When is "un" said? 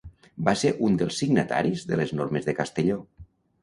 0.87-0.95